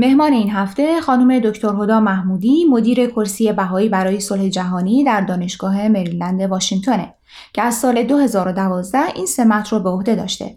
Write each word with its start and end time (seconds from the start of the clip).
مهمان 0.00 0.32
این 0.32 0.50
هفته 0.50 1.00
خانم 1.00 1.38
دکتر 1.38 1.68
هدا 1.68 2.00
محمودی 2.00 2.64
مدیر 2.64 3.06
کرسی 3.06 3.52
بهایی 3.52 3.88
برای 3.88 4.20
صلح 4.20 4.48
جهانی 4.48 5.04
در 5.04 5.20
دانشگاه 5.20 5.88
مریلند 5.88 6.40
واشنگتنه 6.40 7.14
که 7.52 7.62
از 7.62 7.74
سال 7.74 8.02
2012 8.02 8.98
این 9.14 9.26
سمت 9.26 9.68
رو 9.68 9.80
به 9.80 9.90
عهده 9.90 10.14
داشته 10.14 10.54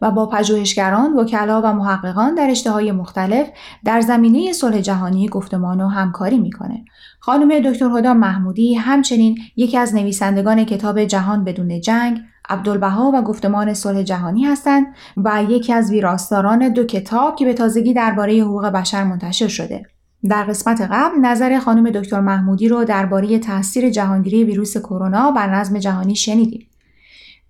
و 0.00 0.10
با 0.10 0.26
پژوهشگران، 0.26 1.12
وکلا 1.16 1.62
و 1.64 1.72
محققان 1.72 2.34
در 2.34 2.54
های 2.66 2.92
مختلف 2.92 3.46
در 3.84 4.00
زمینه 4.00 4.52
صلح 4.52 4.80
جهانی 4.80 5.28
گفتمان 5.28 5.80
و 5.80 5.88
همکاری 5.88 6.38
می‌کنه. 6.38 6.84
خانم 7.20 7.70
دکتر 7.70 7.98
هدا 7.98 8.14
محمودی 8.14 8.74
همچنین 8.74 9.38
یکی 9.56 9.76
از 9.76 9.94
نویسندگان 9.94 10.64
کتاب 10.64 11.04
جهان 11.04 11.44
بدون 11.44 11.80
جنگ، 11.80 12.20
عبدالبها 12.50 13.10
و 13.14 13.22
گفتمان 13.22 13.74
صلح 13.74 14.02
جهانی 14.02 14.44
هستند 14.44 14.86
و 15.16 15.42
یکی 15.48 15.72
از 15.72 15.90
ویراستاران 15.90 16.68
دو 16.68 16.84
کتاب 16.84 17.36
که 17.36 17.44
به 17.44 17.54
تازگی 17.54 17.94
درباره 17.94 18.40
حقوق 18.40 18.66
بشر 18.66 19.04
منتشر 19.04 19.48
شده. 19.48 19.86
در 20.28 20.42
قسمت 20.42 20.80
قبل 20.80 21.20
نظر 21.20 21.58
خانم 21.58 21.90
دکتر 21.90 22.20
محمودی 22.20 22.68
رو 22.68 22.84
درباره 22.84 23.38
تاثیر 23.38 23.90
جهانگیری 23.90 24.44
ویروس 24.44 24.76
کرونا 24.76 25.30
بر 25.30 25.54
نظم 25.54 25.78
جهانی 25.78 26.16
شنیدیم. 26.16 26.69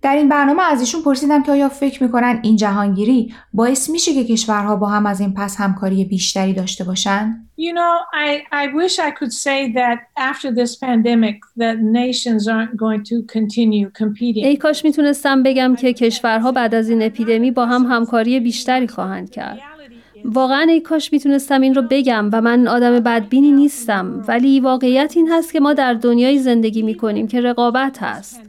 در 0.01 0.15
این 0.15 0.29
برنامه 0.29 0.63
از 0.63 0.79
ایشون 0.79 1.01
پرسیدم 1.01 1.43
که 1.43 1.51
آیا 1.51 1.69
فکر 1.69 2.03
می‌کنن 2.03 2.39
این 2.43 2.55
جهانگیری 2.55 3.33
باعث 3.53 3.89
میشه 3.89 4.13
که 4.13 4.23
کشورها 4.23 4.75
با 4.75 4.87
هم 4.87 5.05
از 5.05 5.19
این 5.19 5.33
پس 5.33 5.57
همکاری 5.57 6.05
بیشتری 6.05 6.53
داشته 6.53 6.83
باشن؟ 6.83 7.47
You 7.57 7.73
know, 7.73 7.95
I, 8.27 8.29
I 8.63 8.65
wish 8.81 8.99
I 8.99 9.11
could 9.19 9.33
say 9.33 9.71
that 9.79 9.97
after 10.31 10.49
this 10.59 10.75
pandemic 10.75 11.37
that 11.57 11.77
nations 12.01 12.47
aren't 12.47 12.75
going 12.77 13.03
to 13.03 13.15
continue 13.37 13.89
competing. 14.01 14.45
ای 14.45 14.57
کاش 14.57 14.85
می‌تونستم 14.85 15.43
بگم 15.43 15.75
که 15.75 15.93
کشورها 15.93 16.51
بعد 16.51 16.75
از 16.75 16.89
این 16.89 17.01
اپیدمی 17.01 17.51
با 17.51 17.65
هم 17.65 17.85
همکاری 17.85 18.39
بیشتری 18.39 18.87
خواهند 18.87 19.29
کرد. 19.29 19.59
واقعا 20.25 20.61
ای 20.61 20.81
کاش 20.81 21.13
می‌تونستم 21.13 21.61
این 21.61 21.75
رو 21.75 21.81
بگم 21.89 22.29
و 22.33 22.41
من 22.41 22.67
آدم 22.67 22.99
بدبینی 22.99 23.51
نیستم 23.51 24.23
ولی 24.27 24.59
واقعیت 24.59 25.13
این 25.15 25.31
هست 25.31 25.53
که 25.53 25.59
ما 25.59 25.73
در 25.73 25.93
دنیای 25.93 26.39
زندگی 26.39 26.81
می‌کنیم 26.81 27.27
که 27.27 27.41
رقابت 27.41 27.97
هست. 28.03 28.41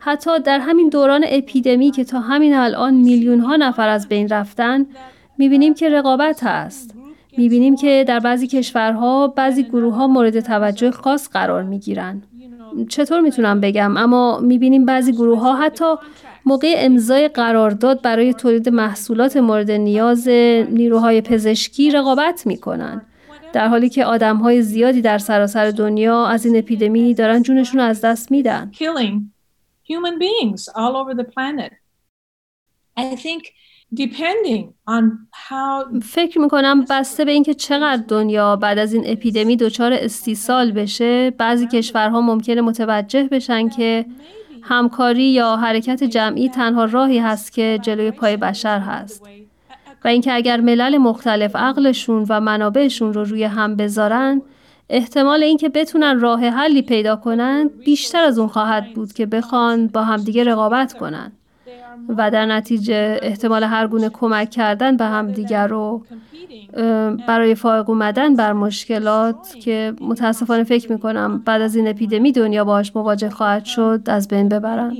حتی 0.00 0.38
در 0.38 0.58
همین 0.58 0.88
دوران 0.88 1.24
اپیدمی 1.28 1.90
که 1.90 2.04
تا 2.04 2.20
همین 2.20 2.54
الان 2.54 2.94
میلیون 2.94 3.40
ها 3.40 3.56
نفر 3.56 3.88
از 3.88 4.08
بین 4.08 4.28
رفتن 4.28 4.86
می‌بینیم 5.38 5.74
که 5.74 5.90
رقابت 5.90 6.44
هست. 6.44 6.94
می‌بینیم 7.38 7.76
که 7.76 8.04
در 8.08 8.20
بعضی 8.20 8.46
کشورها 8.46 9.28
بعضی 9.28 9.62
گروه 9.62 9.94
ها 9.94 10.06
مورد 10.06 10.40
توجه 10.40 10.90
خاص 10.90 11.28
قرار 11.28 11.62
می‌گیرن. 11.62 12.22
چطور 12.88 13.20
می‌تونم 13.20 13.60
بگم 13.60 13.96
اما 13.96 14.40
می‌بینیم 14.40 14.84
بعضی 14.84 15.12
گروه 15.12 15.40
ها 15.40 15.56
حتی 15.56 15.84
موقع 16.46 16.74
امضای 16.76 17.28
قرارداد 17.28 18.02
برای 18.02 18.34
تولید 18.34 18.68
محصولات 18.68 19.36
مورد 19.36 19.70
نیاز 19.70 20.28
نیروهای 20.28 21.20
پزشکی 21.20 21.90
رقابت 21.90 22.46
می‌کنن. 22.46 23.02
در 23.52 23.68
حالی 23.68 23.88
که 23.88 24.04
آدم 24.04 24.36
های 24.36 24.62
زیادی 24.62 25.00
در 25.00 25.18
سراسر 25.18 25.70
دنیا 25.70 26.26
از 26.26 26.46
این 26.46 26.56
اپیدمی 26.56 27.14
دارن 27.14 27.42
جونشون 27.42 27.80
از 27.80 28.00
دست 28.00 28.30
میدن. 28.30 28.70
Human 29.90 30.18
beings 30.18 30.68
all 30.74 30.96
over 30.96 31.14
the 31.14 31.24
planet. 31.34 31.72
I 32.96 33.16
think 33.16 33.42
depending 33.94 34.74
on 34.86 35.02
how 35.48 36.00
فکر 36.02 36.38
می‌کنم 36.38 36.84
بسته 36.84 37.24
به 37.24 37.30
اینکه 37.30 37.54
چقدر 37.54 38.02
دنیا 38.08 38.56
بعد 38.56 38.78
از 38.78 38.94
این 38.94 39.04
اپیدمی 39.06 39.56
دچار 39.56 39.92
استیصال 39.92 40.72
بشه 40.72 41.30
بعضی 41.30 41.66
کشورها 41.66 42.20
ممکنه 42.20 42.60
متوجه 42.60 43.28
بشن 43.28 43.68
که 43.68 44.06
همکاری 44.62 45.24
یا 45.24 45.56
حرکت 45.56 46.04
جمعی 46.04 46.48
تنها 46.48 46.84
راهی 46.84 47.18
هست 47.18 47.52
که 47.52 47.78
جلوی 47.82 48.10
پای 48.10 48.36
بشر 48.36 48.78
هست 48.78 49.22
و 50.04 50.08
اینکه 50.08 50.32
اگر 50.32 50.60
ملل 50.60 50.98
مختلف 50.98 51.56
عقلشون 51.56 52.26
و 52.28 52.40
منابعشون 52.40 53.12
رو 53.12 53.24
روی 53.24 53.44
هم 53.44 53.76
بذارن 53.76 54.42
احتمال 54.88 55.42
اینکه 55.42 55.68
بتونن 55.68 56.20
راه 56.20 56.40
حلی 56.40 56.82
پیدا 56.82 57.16
کنن 57.16 57.70
بیشتر 57.84 58.24
از 58.24 58.38
اون 58.38 58.48
خواهد 58.48 58.94
بود 58.94 59.12
که 59.12 59.26
بخوان 59.26 59.86
با 59.86 60.02
همدیگه 60.02 60.44
رقابت 60.44 60.92
کنن. 60.92 61.32
و 62.08 62.30
در 62.30 62.46
نتیجه 62.46 63.18
احتمال 63.22 63.64
هر 63.64 63.86
گونه 63.86 64.08
کمک 64.08 64.50
کردن 64.50 64.96
به 64.96 65.04
همدیگر 65.04 65.66
رو 65.66 66.02
برای 67.28 67.54
فائق 67.54 67.90
اومدن 67.90 68.36
بر 68.36 68.52
مشکلات 68.52 69.56
که 69.60 69.92
متاسفانه 70.00 70.64
فکر 70.64 70.92
می‌کنم 70.92 71.38
بعد 71.38 71.62
از 71.62 71.76
این 71.76 71.88
اپیدمی 71.88 72.32
دنیا 72.32 72.64
باهاش 72.64 72.96
مواجه 72.96 73.30
خواهد 73.30 73.64
شد 73.64 74.02
از 74.06 74.28
بین 74.28 74.48
ببرن. 74.48 74.92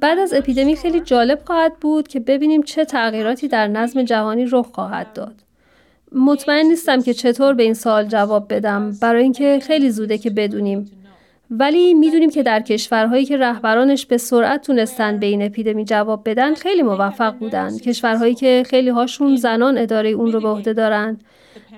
بعد 0.00 0.18
از 0.18 0.32
اپیدمی 0.32 0.76
خیلی 0.76 1.00
جالب 1.00 1.40
خواهد 1.46 1.72
بود 1.80 2.08
که 2.08 2.20
ببینیم 2.20 2.62
چه 2.62 2.84
تغییراتی 2.84 3.48
در 3.48 3.68
نظم 3.68 4.02
جهانی 4.02 4.46
رخ 4.50 4.66
خواهد 4.66 5.12
داد. 5.12 5.34
مطمئن 6.12 6.66
نیستم 6.66 7.02
که 7.02 7.14
چطور 7.14 7.54
به 7.54 7.62
این 7.62 7.74
سوال 7.74 8.04
جواب 8.04 8.54
بدم 8.54 8.92
برای 9.00 9.22
اینکه 9.22 9.58
خیلی 9.62 9.90
زوده 9.90 10.18
که 10.18 10.30
بدونیم. 10.30 10.90
ولی 11.50 11.94
می‌دونیم 11.94 12.30
که 12.30 12.42
در 12.42 12.60
کشورهایی 12.60 13.24
که 13.24 13.36
رهبرانش 13.36 14.06
به 14.06 14.16
سرعت 14.18 14.66
تونستن 14.66 15.18
به 15.18 15.26
این 15.26 15.42
اپیدمی 15.42 15.84
جواب 15.84 16.22
بدن 16.28 16.54
خیلی 16.54 16.82
موفق 16.82 17.34
بودن. 17.34 17.78
کشورهایی 17.78 18.34
که 18.34 18.62
خیلی 18.66 18.90
هاشون 18.90 19.36
زنان 19.36 19.78
اداره 19.78 20.08
اون 20.08 20.32
رو 20.32 20.40
به 20.40 20.48
عهده 20.48 20.72
دارند 20.72 21.24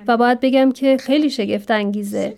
و 0.09 0.17
باید 0.17 0.41
بگم 0.41 0.73
که 0.73 0.97
خیلی 0.97 1.31
شگفت 1.31 1.71
انگیزه 1.71 2.35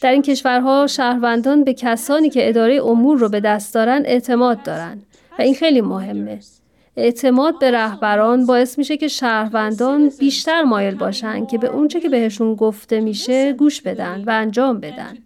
در 0.00 0.10
این 0.10 0.22
کشورها 0.22 0.86
شهروندان 0.86 1.64
به 1.64 1.74
کسانی 1.74 2.30
که 2.30 2.48
اداره 2.48 2.80
امور 2.84 3.18
رو 3.18 3.28
به 3.28 3.40
دست 3.40 3.74
دارن 3.74 4.02
اعتماد 4.04 4.62
دارن 4.62 4.98
و 5.38 5.42
این 5.42 5.54
خیلی 5.54 5.80
مهمه 5.80 6.40
اعتماد 6.96 7.58
به 7.58 7.70
رهبران 7.70 8.46
باعث 8.46 8.78
میشه 8.78 8.96
که 8.96 9.08
شهروندان 9.08 10.10
بیشتر 10.18 10.62
مایل 10.62 10.94
باشن 10.94 11.46
که 11.46 11.58
به 11.58 11.66
اونچه 11.66 12.00
که 12.00 12.08
بهشون 12.08 12.54
گفته 12.54 13.00
میشه 13.00 13.52
گوش 13.52 13.82
بدن 13.82 14.24
و 14.26 14.30
انجام 14.30 14.80
بدن. 14.80 15.18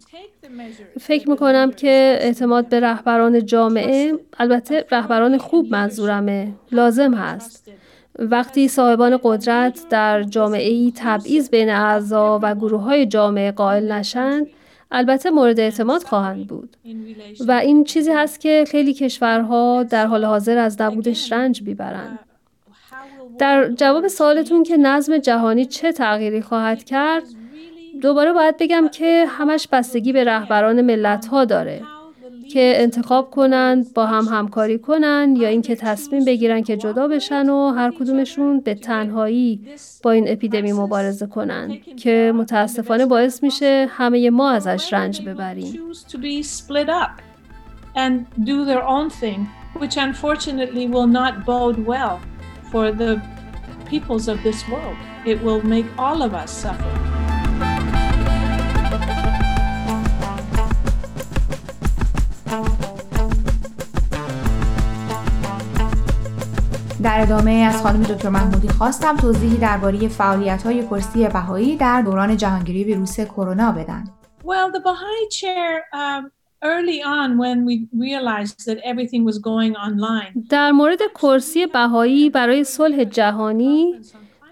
فکر 0.99 1.29
می‌کنم 1.29 1.71
که 1.71 2.17
اعتماد 2.21 2.69
به 2.69 2.79
رهبران 2.79 3.45
جامعه 3.45 4.13
البته 4.39 4.85
رهبران 4.91 5.37
خوب 5.37 5.71
منظورمه 5.71 6.53
لازم 6.71 7.13
هست. 7.13 7.71
وقتی 8.19 8.67
صاحبان 8.67 9.19
قدرت 9.23 9.85
در 9.89 10.23
جامعه 10.23 10.69
ای 10.69 10.93
تبعیض 10.95 11.49
بین 11.49 11.69
اعضا 11.69 12.39
و 12.43 12.55
گروه 12.55 12.81
های 12.81 13.05
جامعه 13.05 13.51
قائل 13.51 13.91
نشند 13.91 14.47
البته 14.91 15.29
مورد 15.29 15.59
اعتماد 15.59 16.03
خواهند 16.03 16.47
بود 16.47 16.77
و 17.47 17.51
این 17.51 17.83
چیزی 17.83 18.11
هست 18.11 18.39
که 18.39 18.65
خیلی 18.67 18.93
کشورها 18.93 19.83
در 19.83 20.07
حال 20.07 20.25
حاضر 20.25 20.57
از 20.57 20.81
نبودش 20.81 21.31
رنج 21.31 21.61
می‌برند. 21.61 22.19
در 23.39 23.71
جواب 23.71 24.07
سوالتون 24.07 24.63
که 24.63 24.77
نظم 24.77 25.17
جهانی 25.17 25.65
چه 25.65 25.91
تغییری 25.91 26.41
خواهد 26.41 26.83
کرد 26.83 27.23
دوباره 28.01 28.33
باید 28.33 28.57
بگم 28.57 28.87
که 28.87 29.25
همش 29.27 29.67
بستگی 29.71 30.13
به 30.13 30.23
رهبران 30.23 30.81
ملت 30.81 31.25
ها 31.25 31.45
داره 31.45 31.81
که 32.53 32.73
انتخاب 32.75 33.31
کنند 33.31 33.93
با 33.93 34.05
هم 34.05 34.25
همکاری 34.25 34.79
کنند 34.79 35.37
یا 35.37 35.47
اینکه 35.47 35.75
تصمیم 35.75 36.25
بگیرن 36.25 36.61
که 36.63 36.77
جدا 36.77 37.07
بشن 37.07 37.49
و 37.49 37.71
هر 37.71 37.91
کدومشون 37.99 38.59
به 38.59 38.75
تنهایی 38.75 39.61
با 40.03 40.11
این 40.11 40.27
اپیدمی 40.27 40.73
مبارزه 40.73 41.27
کنند 41.27 41.95
که 41.95 42.33
متاسفانه 42.35 43.05
باعث 43.05 43.43
میشه 43.43 43.87
همه 43.89 44.29
ما 44.29 44.51
ازش 44.51 44.93
رنج 44.93 45.21
ببریم 45.21 45.79
It 55.25 55.43
will 55.43 55.61
make 55.61 55.85
all 55.97 56.21
of 56.21 56.33
us 56.33 56.51
suffer. 56.51 57.06
در 67.03 67.21
ادامه 67.21 67.51
از 67.51 67.81
خانم 67.81 68.03
دکتر 68.03 68.29
محمودی 68.29 68.67
خواستم 68.67 69.17
توضیحی 69.17 69.57
درباره 69.57 70.07
فعالیت 70.07 70.63
های 70.63 70.83
کرسی 70.83 71.27
بهایی 71.27 71.75
در 71.75 72.01
دوران 72.01 72.37
جهانگیری 72.37 72.83
ویروس 72.83 73.19
کرونا 73.19 73.71
بدن. 73.71 74.03
Well, 74.43 74.71
the 74.71 74.79
Baha'i 74.79 75.27
chair 75.39 75.83
um, 75.93 76.31
early 76.63 76.99
on 77.03 77.37
when 77.37 77.65
we 77.65 77.87
realized 78.05 78.65
that 78.67 78.77
everything 78.83 79.25
was 79.25 79.37
going 79.37 79.75
online. 79.75 80.43
در 80.49 80.71
مورد 80.71 80.99
کرسی 81.21 81.65
بهایی 81.65 82.29
برای 82.29 82.63
صلح 82.63 83.03
جهانی 83.03 83.93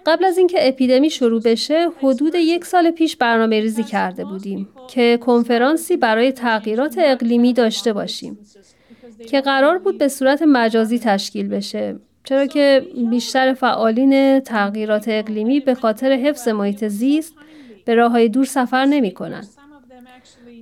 قبل 0.06 0.24
از 0.24 0.38
اینکه 0.38 0.68
اپیدمی 0.68 1.10
شروع 1.10 1.42
بشه 1.42 1.88
حدود 2.02 2.34
یک 2.34 2.64
سال 2.64 2.90
پیش 2.90 3.16
برنامه 3.16 3.60
ریزی 3.60 3.82
کرده 3.82 4.24
بودیم 4.24 4.68
که 4.88 5.18
کنفرانسی 5.22 5.96
برای 5.96 6.32
تغییرات 6.32 6.94
اقلیمی 6.98 7.52
داشته 7.52 7.92
باشیم 7.92 8.38
که 9.30 9.40
قرار 9.40 9.78
بود 9.78 9.98
به 9.98 10.08
صورت 10.08 10.42
مجازی 10.42 10.98
تشکیل 10.98 11.48
بشه 11.48 11.96
چرا 12.28 12.46
که 12.46 12.86
بیشتر 13.10 13.54
فعالین 13.54 14.40
تغییرات 14.40 15.04
اقلیمی 15.08 15.60
به 15.60 15.74
خاطر 15.74 16.12
حفظ 16.12 16.48
محیط 16.48 16.84
زیست 16.84 17.34
به 17.84 17.94
راه 17.94 18.12
های 18.12 18.28
دور 18.28 18.44
سفر 18.44 18.84
نمی 18.84 19.10
کنند. 19.10 19.48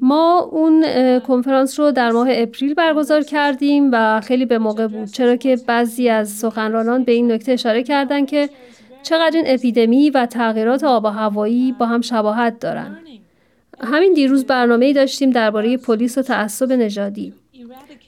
ما 0.01 0.49
اون 0.53 0.85
کنفرانس 1.19 1.81
رو 1.81 1.91
در 1.91 2.11
ماه 2.11 2.29
اپریل 2.31 2.75
برگزار 2.75 3.23
کردیم 3.23 3.91
و 3.93 4.21
خیلی 4.21 4.45
به 4.47 4.59
موقع 4.59 4.87
بود 4.87 5.09
چرا 5.09 5.37
که 5.37 5.57
بعضی 5.67 6.09
از 6.09 6.31
سخنرانان 6.31 7.05
به 7.05 7.13
این 7.13 7.33
نکته 7.33 7.53
اشاره 7.53 7.83
کردند 7.83 8.27
که 8.27 8.51
چقدر 9.03 9.37
این 9.37 9.45
اپیدمی 9.49 10.11
و 10.11 10.27
تغییرات 10.27 10.85
آب 10.85 11.05
و 11.05 11.09
هوایی 11.09 11.73
با 11.73 11.87
هم 11.87 12.01
شباهت 12.01 12.61
دارن. 12.61 12.99
همین 13.81 14.15
دیروز 14.15 14.45
برنامه 14.45 14.93
داشتیم 14.93 15.31
درباره 15.31 15.77
پلیس 15.77 16.19
و 16.19 16.23
تعصب 16.23 16.73
نژادی. 16.73 17.35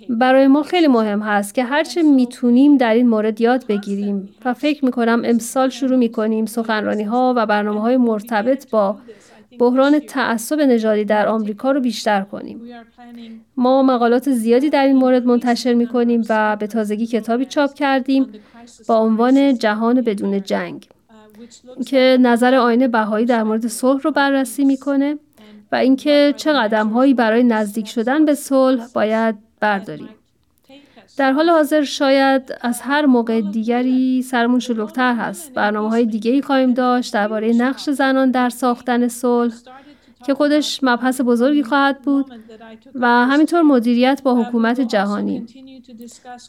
برای 0.08 0.46
ما 0.46 0.62
خیلی 0.62 0.86
مهم 0.86 1.22
هست 1.22 1.54
که 1.54 1.64
هرچه 1.64 2.02
می‌تونیم 2.02 2.76
در 2.76 2.94
این 2.94 3.08
مورد 3.08 3.40
یاد 3.40 3.66
بگیریم 3.66 4.28
و 4.44 4.54
فکر 4.54 4.84
می‌کنم 4.84 5.22
امسال 5.24 5.68
شروع 5.68 5.96
می‌کنیم 5.96 6.46
سخنرانی 6.46 7.02
ها 7.02 7.34
و 7.36 7.46
برنامه 7.46 7.80
های 7.80 7.96
مرتبط 7.96 8.70
با 8.70 8.96
بحران 9.58 9.98
تعصب 9.98 10.60
نژادی 10.60 11.04
در 11.04 11.28
آمریکا 11.28 11.70
رو 11.70 11.80
بیشتر 11.80 12.20
کنیم. 12.20 12.60
ما 13.56 13.82
مقالات 13.82 14.30
زیادی 14.30 14.70
در 14.70 14.86
این 14.86 14.96
مورد 14.96 15.26
منتشر 15.26 15.74
می‌کنیم 15.74 16.22
و 16.28 16.56
به 16.56 16.66
تازگی 16.66 17.06
کتابی 17.06 17.44
چاپ 17.44 17.74
کردیم 17.74 18.26
با 18.88 18.96
عنوان 18.98 19.58
جهان 19.58 20.00
بدون 20.00 20.42
جنگ 20.42 20.88
که 21.86 22.18
نظر 22.20 22.54
آینه 22.54 22.88
بهایی 22.88 23.26
در 23.26 23.42
مورد 23.42 23.66
صلح 23.66 24.02
رو 24.02 24.10
بررسی 24.10 24.64
می‌کنه 24.64 25.18
و 25.72 25.76
اینکه 25.76 26.34
چه 26.36 26.52
قدم 26.52 26.88
هایی 26.88 27.14
برای 27.14 27.42
نزدیک 27.42 27.88
شدن 27.88 28.24
به 28.24 28.34
صلح 28.34 28.86
باید 28.94 29.45
برداریم. 29.60 30.08
در 31.16 31.32
حال 31.32 31.50
حاضر 31.50 31.82
شاید 31.82 32.54
از 32.60 32.80
هر 32.80 33.06
موقع 33.06 33.40
دیگری 33.40 34.22
سرمون 34.22 34.60
شلوغتر 34.60 35.14
هست. 35.14 35.54
برنامه 35.54 35.90
های 35.90 36.06
دیگه 36.06 36.30
ای 36.30 36.42
خواهیم 36.42 36.74
داشت 36.74 37.14
درباره 37.14 37.52
نقش 37.52 37.90
زنان 37.90 38.30
در 38.30 38.50
ساختن 38.50 39.08
صلح 39.08 39.54
که 40.24 40.34
خودش 40.34 40.80
مبحث 40.82 41.20
بزرگی 41.20 41.62
خواهد 41.62 42.02
بود 42.02 42.26
و 42.94 43.06
همینطور 43.06 43.62
مدیریت 43.62 44.20
با 44.24 44.34
حکومت 44.34 44.80
جهانی. 44.80 45.46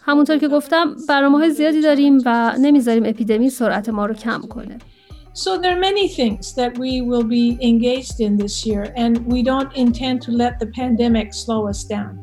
همونطور 0.02 0.38
که 0.38 0.48
گفتم 0.48 0.96
برنامه 1.10 1.38
های 1.38 1.52
زیادی 1.52 1.82
داریم 1.82 2.22
و 2.26 2.54
نمی‌ذاریم 2.60 3.04
اپیدمی 3.06 3.50
سرعت 3.50 3.90
ما 3.90 4.06
رو 4.06 4.14
کم 4.14 4.42
کنه. 4.42 4.78
So 5.34 5.50
there 5.62 5.74
are 5.78 5.84
many 5.92 6.08
things 6.08 6.56
that 6.56 6.72
we 6.80 7.02
will 7.10 7.28
be 7.40 7.46
engaged 7.62 8.20
in 8.28 8.38
this 8.38 8.66
year 8.66 8.84
and 9.04 9.14
we 9.34 9.44
don't 9.44 9.72
intend 9.86 10.16
to 10.24 10.32
let 10.32 10.54
the 10.60 10.70
pandemic 10.82 11.28
slow 11.44 11.68
us 11.68 11.84
down. 11.84 12.14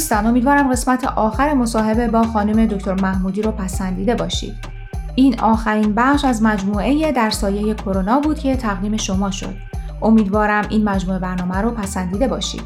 دوستان 0.00 0.26
امیدوارم 0.26 0.72
قسمت 0.72 1.04
آخر 1.04 1.54
مصاحبه 1.54 2.08
با 2.08 2.22
خانم 2.22 2.66
دکتر 2.66 2.94
محمودی 2.94 3.42
رو 3.42 3.52
پسندیده 3.52 4.14
باشید. 4.14 4.54
این 5.14 5.40
آخرین 5.40 5.94
بخش 5.94 6.24
از 6.24 6.42
مجموعه 6.42 7.12
در 7.12 7.30
سایه 7.30 7.74
کرونا 7.74 8.20
بود 8.20 8.38
که 8.38 8.56
تقدیم 8.56 8.96
شما 8.96 9.30
شد. 9.30 9.54
امیدوارم 10.02 10.66
این 10.70 10.84
مجموعه 10.84 11.18
برنامه 11.18 11.56
رو 11.56 11.70
پسندیده 11.70 12.28
باشید. 12.28 12.62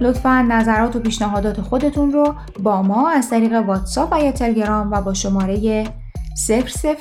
لطفا 0.00 0.42
نظرات 0.42 0.96
و 0.96 1.00
پیشنهادات 1.00 1.60
خودتون 1.60 2.12
رو 2.12 2.34
با 2.62 2.82
ما 2.82 3.10
از 3.10 3.30
طریق 3.30 3.52
واتساپ 3.52 4.12
و 4.12 4.24
یا 4.24 4.32
تلگرام 4.32 4.90
و 4.90 5.02
با 5.02 5.14
شماره 5.14 5.84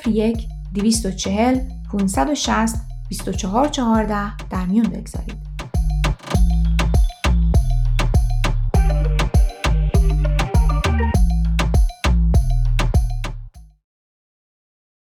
001 0.06 0.48
240 0.74 1.60
560 1.92 2.75
2414 3.10 4.38
در 4.50 4.66
میون 4.66 4.85
بگذارید. 4.85 5.41